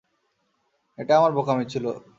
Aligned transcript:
এটা 0.97 1.13
আমার 1.17 1.31
বোকামি 1.31 1.65
ছিলো। 1.65 1.91